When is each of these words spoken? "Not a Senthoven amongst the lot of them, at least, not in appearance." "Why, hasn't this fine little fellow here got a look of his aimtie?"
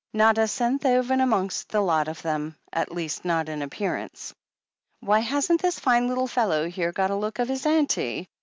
"Not 0.13 0.39
a 0.39 0.47
Senthoven 0.47 1.21
amongst 1.21 1.69
the 1.69 1.79
lot 1.81 2.07
of 2.07 2.23
them, 2.23 2.55
at 2.73 2.91
least, 2.91 3.23
not 3.23 3.47
in 3.47 3.61
appearance." 3.61 4.33
"Why, 4.99 5.19
hasn't 5.19 5.61
this 5.61 5.79
fine 5.79 6.07
little 6.07 6.25
fellow 6.25 6.67
here 6.67 6.91
got 6.91 7.11
a 7.11 7.15
look 7.15 7.37
of 7.37 7.49
his 7.49 7.67
aimtie?" 7.67 8.27